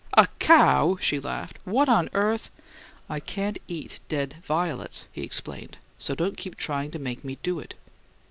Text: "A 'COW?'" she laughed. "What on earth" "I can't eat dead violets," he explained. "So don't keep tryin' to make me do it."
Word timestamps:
"A 0.15 0.27
'COW?'" 0.39 0.97
she 0.99 1.19
laughed. 1.19 1.59
"What 1.63 1.87
on 1.87 2.09
earth" 2.13 2.49
"I 3.07 3.19
can't 3.19 3.59
eat 3.67 3.99
dead 4.09 4.37
violets," 4.43 5.05
he 5.11 5.21
explained. 5.21 5.77
"So 5.99 6.15
don't 6.15 6.37
keep 6.37 6.55
tryin' 6.57 6.89
to 6.89 6.97
make 6.97 7.23
me 7.23 7.37
do 7.43 7.59
it." 7.59 7.75